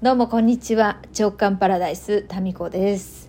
[0.00, 1.00] どうもこんにちは。
[1.18, 3.28] 直感パラダイスタミコです。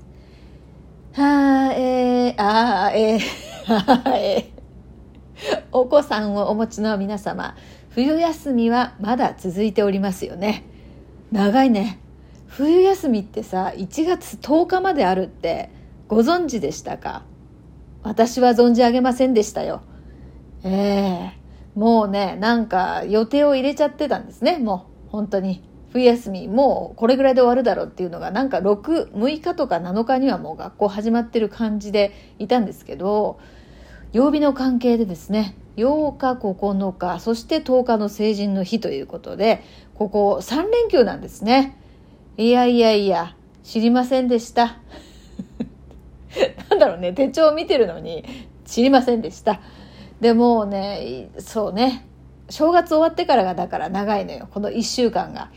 [1.13, 3.19] はあえー、あーえー、
[3.75, 7.55] あーえー、お子さんをお持ちの皆様
[7.89, 10.63] 冬休みはまだ続いておりますよね。
[11.31, 11.97] 長いね。
[12.45, 15.71] 冬休みってさ1月10日まであるって
[16.07, 17.23] ご存知でしたか？
[18.03, 19.81] 私は存じ上げませんでしたよ。
[20.63, 25.09] ええー、もうねなんか予定を入れちゃってたんですねもう。
[25.09, 25.67] 本当に。
[25.91, 33.39] 冬休みもうこれぐらいで終わるだろうっていうのがなんか66日とか7日にはもう学校始まってる感じでいたんですけど
[34.13, 39.63] 曜日の関係でですね8日9日そして10日の成人の日ということで
[39.95, 41.77] ここ3連休なんですね。
[42.37, 44.77] いやいやいや知りませんでした。
[46.69, 48.23] なんだろうね手帳を見てるのに
[48.65, 49.59] 知りませんでした。
[50.21, 52.07] でもねそうね
[52.49, 55.49] 正月終わってからがだから長いのよこの1週間が。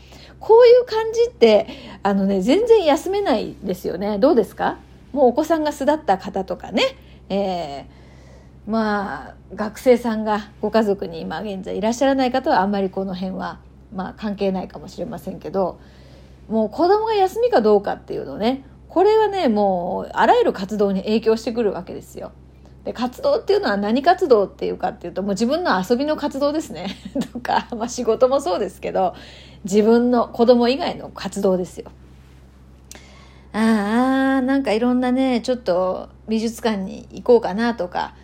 [0.45, 1.67] こういう感じって
[2.03, 4.19] あのね全然休めないですよね。
[4.19, 4.77] どうですか？
[5.13, 6.83] もうお子さんが巣立った方とかね、
[7.29, 13.59] えー、まあ学生さんがご家族に今現在いらっしゃらない方はあんまりこの辺は、
[13.95, 15.79] まあ、関係ないかもしれませんけど
[16.49, 18.65] もう子供が休みかどうかっていうのね。
[18.89, 22.33] これはねもうあらゆる活動に影響してくるわけですよ。
[22.85, 26.87] で活動っていうのは何活動っていうかっていうともう自分の遊びの活動ですね
[27.31, 29.15] とか、まあ、仕事もそうですけど
[29.63, 31.91] 自分の子供以外の活動ですよ。
[33.53, 38.15] ああなんかいろんなねちょっと美術館に行こうかなとか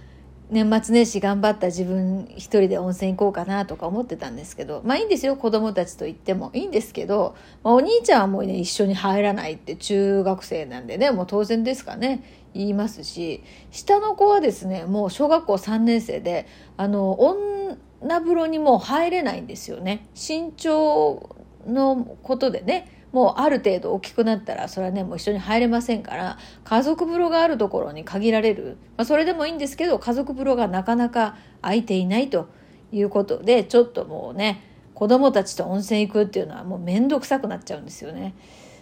[0.49, 6.49] 年末年始頑張った自分一人で温泉行こうかなとか思ってたんですけどまあいいんですよ子供たちと行っても。
[6.53, 12.23] いいんですけど、まあ、お兄ちゃんはもうね一緒に入らないって中学生なんでねもう当然ですかね。
[12.55, 16.47] 言いますし下の子はですねもう小学校3年生で
[16.77, 20.07] あの女風呂にもう入れないんですよね。
[20.15, 21.35] 身長
[21.67, 32.49] のことでねもうある程度大きくなったらそれはねもう一緒に入れませんから家族風呂があるところに限られる、まあ、それでもいいんですけど家族風呂がなかなか空いていないと
[32.91, 34.63] いうことでちょっともうね
[34.93, 38.35] 子供たちと温泉行くっていうのはもう面倒くさくなっちゃうんですよね。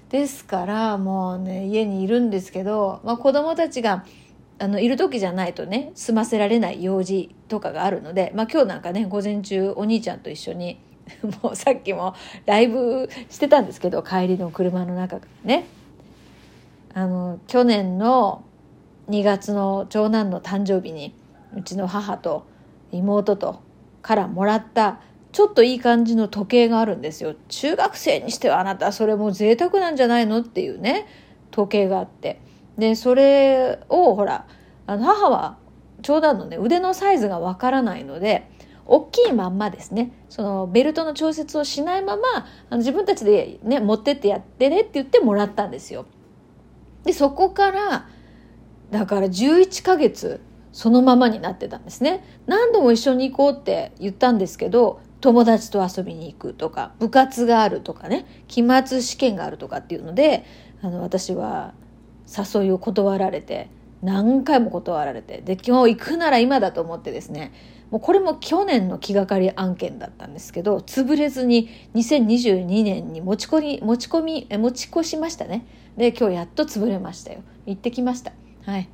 [0.10, 4.06] ですからもうね家にいるんですけど、まあ、子供たちが
[4.58, 10.80] あのいる時じゃないとね済ませられない用事とかがあるので、まあ、今日なんかね午前中お兄ちゃんと一緒に
[11.44, 12.14] もうさっきも
[12.46, 15.66] ライブしてたんですけど帰りの車の中からね。
[16.94, 18.44] あの去年の
[19.10, 21.14] 2月の長男の誕生日に
[21.56, 22.46] うちの母と
[22.92, 23.60] 妹と
[24.02, 25.00] からもらった
[25.32, 27.36] ちょっといい感じの時計があるんですよ。
[27.50, 31.06] 中学生にしてはあなたそれも贅沢なんじゃないのっていうね
[31.52, 32.40] 時計があって。
[32.78, 34.46] でそれをほら
[34.86, 35.58] あの母は
[36.02, 38.50] 長男のね腕のサイズがわからないので
[38.88, 46.06] 大きいまんまですねそのベルトの調節をしないままあの自分たちで、ね、持ってってやってねって言ってもらったんですよ。
[47.04, 48.08] でそこから
[48.92, 52.24] だから11ヶ月そのままになってたんですね。
[52.46, 60.46] 何度も一緒に行こうって言ったんですけど友達と遊びに行くとか部活があるとかね期末試験があるとかっていうので
[60.82, 61.74] あの私は
[62.28, 63.70] 誘いを断られて
[64.02, 67.52] 何回も断られてで今日行くなら今だと思ってですね
[67.90, 75.66] もうこれも去年の気がかり案件だったんですけど潰れずに2022年に持ち込み持ち込み持ち越しましたね。
[75.96, 77.40] で今日やっと潰れましたよ。
[77.66, 78.34] 行ってきました。
[78.66, 78.90] はい。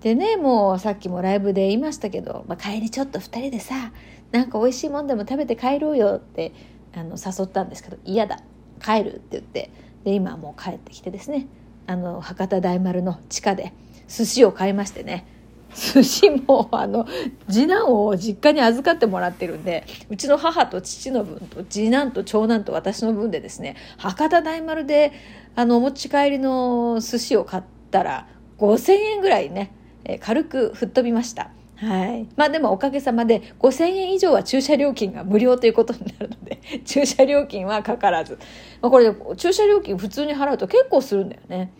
[0.00, 3.92] でねもうさっきもライブで言いましたけど、まあ、帰りちょっと2人でさ
[4.30, 6.52] なんか美味しいもんでも食べて帰ろうよって
[6.94, 8.38] あの誘ったんですけど嫌だ。
[8.80, 9.70] 帰るって言って
[10.04, 11.48] で今もう帰ってきてですね
[11.88, 13.72] あの博多大丸の地下で
[14.08, 15.26] 寿司を買いましてね
[15.74, 17.06] 寿司もあの
[17.48, 25.12] 次男を実家に預かってもらってるんでうちの母と父の分と次男と長男と私の分でですね博多大丸で
[25.54, 28.26] あのお持ち帰りの寿司を買ったら
[28.58, 29.72] 5,000円ぐらいね、
[30.04, 31.50] え軽く吹っ飛びました。
[31.76, 32.28] はい。
[32.36, 38.38] まあでもおかげさまで5000円以上は駐車料金が無料ということになるので、 駐車料金はかからず。
[38.82, 41.72] まあこれ駐車料金普通に払うと結構するんだよね。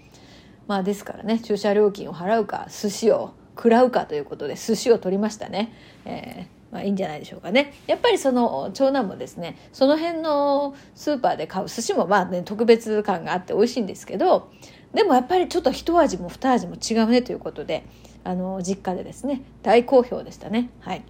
[0.68, 5.72] まあですからね、駐車料金を払うか、寿司を食らうかということで寿司を取りましたね。
[6.04, 7.72] えー、まあいいんじゃないでしょうかね。
[7.86, 14.50] やっぱりその長男もですね、その辺のスーパーで買う寿司もまあね、特別感があって美味しいんですけど、
[14.92, 17.84] でもやっぱりちょっと一味も二味も違うねということで、
[18.22, 20.68] あの、実家でですね、大好評でしたね。
[20.80, 21.02] はい。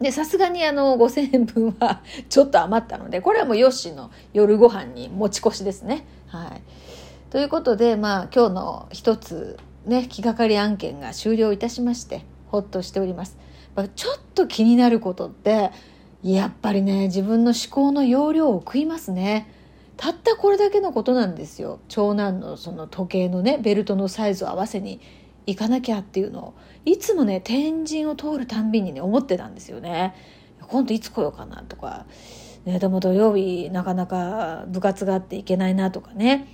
[0.00, 6.06] で、さすがにあの、5000円分はちょっと余ったので、これはもうヨッシーの夜ご飯に持ち越しですね。
[6.28, 6.62] はい。
[7.30, 9.56] ということで、まあ、今日の一つ
[9.86, 13.38] ね、気がかり案件が終了いたしましてほっとしております。
[13.94, 15.70] ちょっと気になることって
[16.22, 19.48] やっぱりね自分の思考の容量を食いますね。
[19.96, 25.00] たったこれだけのことなんですよ長男のその時計のねベルトのサイズを合わせに
[25.46, 26.54] 行かなきゃっていうのを
[26.84, 30.14] いつもね天神を通るたんびにね思ってたんですよね。
[30.62, 32.06] 今度いつ来ようかなとか、
[32.64, 36.48] ね、でも土曜日なかなか部活があって行けないなとかね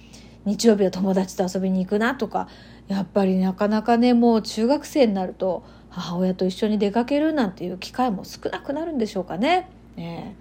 [0.47, 2.49] 日曜日は友達と遊びに行くなとか
[2.89, 9.69] やっぱりなかなかねもう中学生になると母親と一緒に出かけるなんていう機会も少なくなるんでしょうかね。
[9.97, 10.37] ね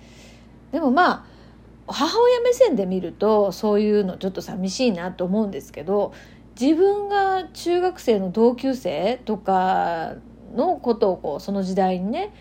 [0.72, 1.26] でもまあ
[1.88, 6.14] 母親目線で見るとそういうのちょっと寂しいなと思うんですけど
[6.60, 10.16] 自分が中学生の同級生とか
[10.56, 12.34] のことをこうその時代にね、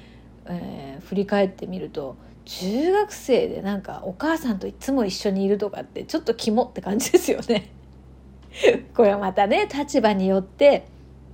[0.46, 7.70] えー、振り返ってみると中学生でなんかお母さんといつも一緒にいるとかってちょっとキモって感じですよね。
[8.94, 10.87] これはまたね立場によって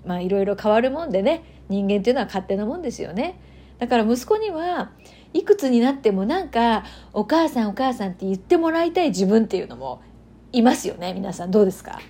[0.07, 3.39] まあいろいろ変わるもんでね人間っていうのは勝手なもんですよね。
[3.79, 4.91] だから息子には
[5.33, 10.01] いくつになってもなんかお母さんお母さんって言ってもらいたい自分っていうのも
[10.53, 12.01] いますよね皆さんどうですか？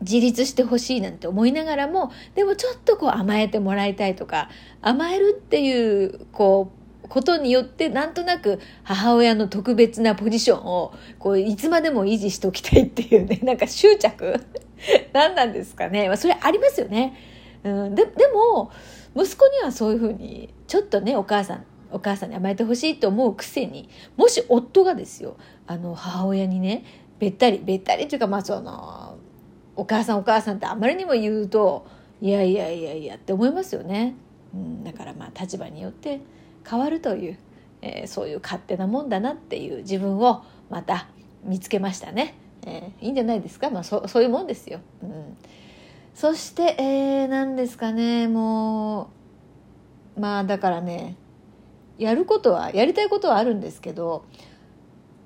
[0.00, 4.48] 自立してほしいなんて思いながらもでもちょっとこう甘えてもらいたいとか
[4.80, 6.79] 甘えるっていうこう
[7.10, 14.40] ことによってなんとなく母親の特別なポジションをこういつまでも維持しておきたいっていうね なんか執着。
[15.12, 17.14] 何なんですかね、まあ、それありますよね。
[17.64, 18.70] うん、ででも
[19.14, 25.36] 息子にはそういうふうにちょっとねお母さんお母さんに甘えてほしいと思うくせにもし夫がですよ
[25.66, 26.84] あの母親にね
[27.18, 29.18] べったりべったりというかまあその
[29.76, 31.86] お母さんお母さんってあまりにも言うと
[32.22, 34.14] いやいやいやいやって思いますよね、
[34.54, 36.20] うん、だからまあ立場によって
[36.68, 37.38] 変わるという、
[37.82, 41.08] えー、そういう勝手なもんだなっていう自分をまた
[41.44, 42.34] 見つけましたね、
[42.66, 45.36] えー、いいんじゃないですか、まあ、そそういうもんですよ、うん、
[46.14, 48.28] そしてえー、何ですかね。
[48.28, 49.10] も
[50.16, 51.16] うまあだからね
[51.98, 54.24] やることはやりたいことはあるんですけど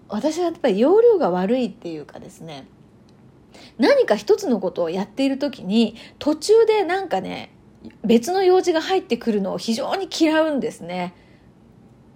[0.09, 2.67] 私はやっぱり容量が悪いっていうかですね
[3.79, 7.51] 何か一つのことをやっている時に途中でなんかね
[8.05, 11.15] 別の用事が入ってくるのを非常に嫌うんですね。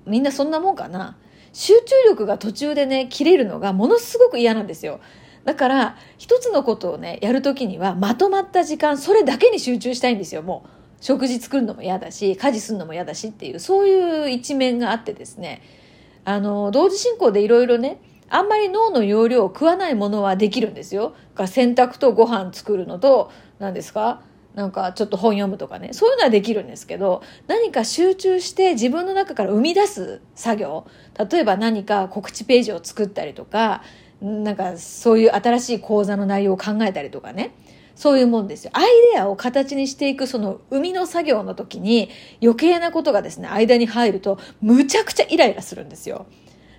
[0.08, 1.16] みんなそんなもんかな。
[1.52, 5.00] 集中力が途中でね切れるのがものすごく嫌なんですよ。
[5.44, 10.42] だから一つのことをねやる時にはまとまった時間それだけに集中したいんですよ。
[10.42, 10.68] もう
[11.00, 15.62] 食事作るのも嫌だし家事するのも嫌だしっていうそういう一面があってですね。
[16.24, 21.14] あの同時進行でいろいろねあんまり脳の容量を食わないものはできるんですよ。
[21.34, 24.22] 洗濯とご飯作るのと何ですか？
[24.54, 30.86] なんかちょっと本読むとかねそういうのはできるんですけど何か集中して自分の中から生み出す作業
[31.30, 33.82] 例えば何か告知ページを作ったりとか
[34.20, 37.54] なんかそういう新しい講座の内容を考えたりとかね
[37.98, 38.70] そういうもんですよ。
[38.74, 42.10] アイデアを形にしていくその生みの作業の時に
[42.40, 46.26] 余計なことがですね、間に入るとむちゃくちゃイライラするんですよ。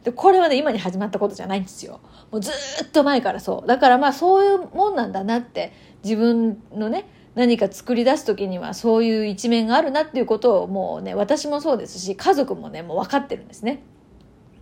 [0.06, 2.00] で、これはね、今に始まったことじゃないんですよ。
[2.32, 2.52] もうず
[2.86, 3.68] っと前からそう。
[3.68, 5.74] だからまあそういうもんなんだなって
[6.06, 13.82] 自分のね、何か作り出す時にはそういう一面があるなっていうことをもうね、私もそうですし、家族もね、もう分かってるんですね。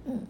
[0.07, 0.27] うん。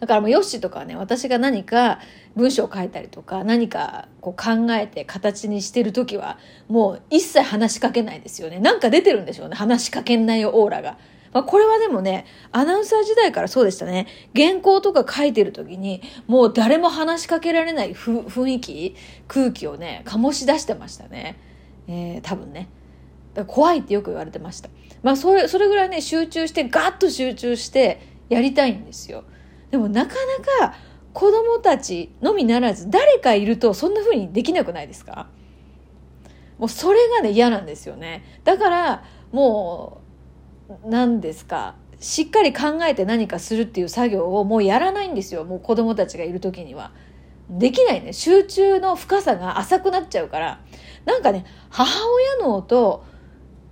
[0.00, 2.00] だからもうヨッシーとかはね私が何か
[2.34, 6.38] 文章を書いたりとか何かこう考えて形にしてる時は
[6.68, 10.98] もう一切話しかけないですよねなんか出てるんでしょうね話しかけないオーラが。
[11.32, 14.08] まあ、これはでもね、アナウンサー時代からそうでしたね。
[14.34, 18.96] 原稿とか書いてる時に、もう誰も話しかけられない雰囲気、
[19.28, 21.38] 空気をね、醸し出してましたね。
[21.90, 22.68] えー、多分ね。
[23.46, 24.70] 怖いってよく言われてました。
[25.02, 29.24] まあ、それ、それぐらいね、集中して、ガッと集中してやりたいんですよ。
[29.70, 30.14] でもなか
[30.60, 30.74] なか
[31.12, 35.28] 子供たちのみならず誰かいるとそんな風にできなくないですか？
[36.58, 40.00] もうそれがね嫌なんですよねだからも
[40.68, 41.76] う何ですか？
[42.00, 46.92] しっかり考えて何かするっていう作業をもうやらないんですよもう子供たちがいる時には。
[47.50, 48.12] できないね。
[48.12, 50.60] 集中の深さが浅くなっちゃうから。
[51.04, 51.90] なんかね母
[52.38, 53.04] 親脳と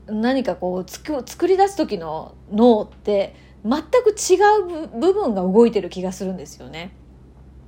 [0.07, 6.93] 何かこうつく作り出す時の脳って全く違う部分が動いてる気がするんですよね。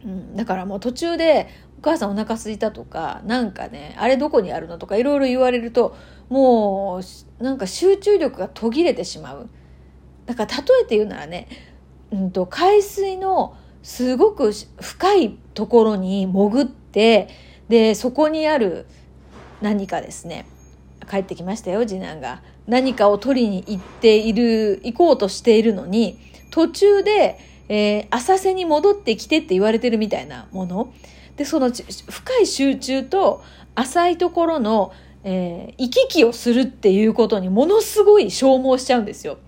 [0.05, 1.49] うん、だからもう途中で
[1.79, 5.95] お母さんお腹すいたとかなんかねあれどこにあるのとかいろいろ言われると
[6.31, 7.01] も
[7.39, 9.51] うなんか集中力が途切れてしまう。
[10.27, 11.49] だから例えて言うならね、
[12.13, 17.29] うんと、海水のすごく深いところに潜って
[17.69, 18.87] でそこにある
[19.61, 20.47] 何かですね。
[21.11, 22.43] 帰ってきましたよ次男が。
[22.67, 26.19] 何かを取りに行っている行こうとしているのに
[26.51, 30.93] 途中で、えー、浅瀬に戻ってきてって言われてるみたいなもの。
[31.37, 33.43] でその深い集中と
[33.75, 34.93] 浅いところの、
[35.25, 39.39] えー、行き来をするっていうことにものすごい消耗しちゃうんですよ。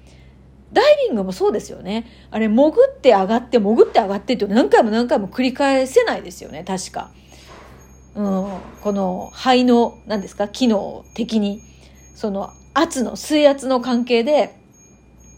[0.72, 2.06] ダイビングもそうですよね。
[2.30, 7.10] あれ、潜って上がって、潜って上がってって何回も何回も繰り返せないですよね、確か。
[8.14, 8.48] うん、
[8.80, 11.60] この肺の、何ですか、機能的に。
[12.14, 14.54] その圧の、水圧の関係で、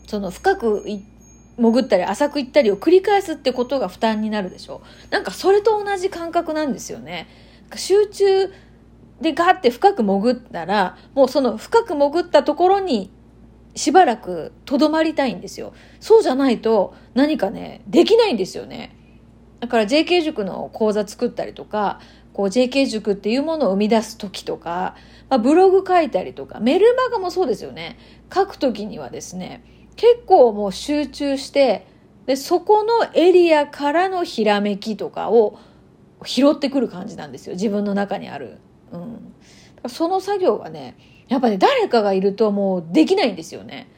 [0.06, 0.84] その深く
[1.56, 5.12] 潜ったり浅く行ったりを繰り返すってことが負担になるでしょう。
[5.12, 7.28] なんかそれと同じ感覚なんですよね。
[7.74, 8.52] 集中
[9.20, 13.10] でガーって深く潜ったら、もうその深く潜ったところに
[13.74, 15.72] しばらくとどまりたいんですよ。
[16.00, 18.96] そうじゃないと何かね、できないんですよね。
[19.60, 22.00] だから JK 塾の講座作ったりとか、
[22.34, 24.96] JK 塾っていうものを生み出す時とか、
[25.28, 27.96] まあ、ブログ書いたりとか、メルマガもそうですよね。
[28.32, 29.64] 書く時にはですね、
[29.96, 31.86] 結構もう集中して、
[32.26, 35.58] で、そこのエリアからのひらめきとかを
[36.24, 37.54] 拾ってくる感じなんですよ。
[37.54, 38.58] 自分の中にある。
[38.92, 39.34] うん。
[39.88, 40.96] その作業がね、
[41.28, 43.88] やっぱね、誰かがいるともうできないんですよね。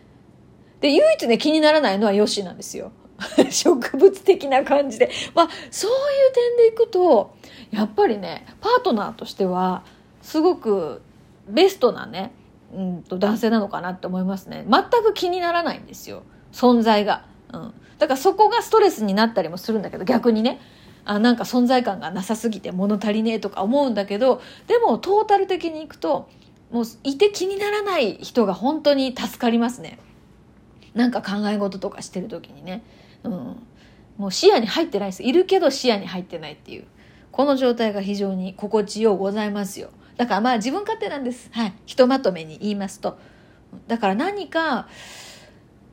[0.81, 2.93] で、唯一ね、気にならないのはヨシなんですよ。
[3.51, 5.11] 植物的な感じで。
[5.35, 7.35] まあ、そういう点でいくと、
[7.71, 9.83] やっぱりね、パートナーとしては、
[10.23, 11.03] すごく
[11.49, 12.33] ベストなね、
[12.75, 14.67] うんと男性なのかなって思いますね。
[14.69, 16.23] 全く気にならないんですよ。
[16.53, 17.25] 存在が。
[17.53, 17.75] うん。
[17.99, 20.61] だからそこがストレスになったりもするんだけど、逆にね。
[21.09, 26.29] あなんか存在感がなさすぎて物足りねえとか思うんだけど、でもトータル的にいくと、
[26.77, 29.99] もういて気にならない人が本当に助かりますね。
[30.93, 32.83] なんか考え事とかしてる時にね。
[33.25, 33.33] うん。
[34.19, 35.23] もう視野に入ってないです。
[35.23, 36.85] いるけど視野に入ってないっていう。
[37.33, 39.89] この状態が非常に心地ようございますよ。
[40.19, 41.49] だからまあ自分勝手なんです。
[41.51, 41.73] はい。
[41.87, 43.17] ひとまとめに言いますと。
[43.89, 44.87] だから何か、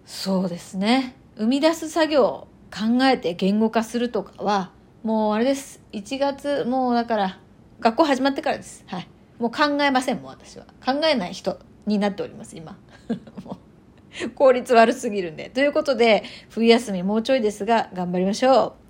[0.06, 1.16] そうですね。
[1.38, 4.72] 生み出す作業、考えて言語化するとかは、
[5.02, 5.82] もうあれです。
[5.94, 7.40] 1月、もうだから、
[7.80, 8.84] 学校始まってからです。
[8.88, 9.08] はい。
[9.44, 10.64] もう考えませんもん私は。
[10.86, 12.78] 考えない人になっております今。
[13.44, 13.58] も
[14.24, 14.30] う。
[14.30, 15.50] 効率悪すぎるんで。
[15.50, 18.83] ということで冬休みもうちょいですが頑張りましょう。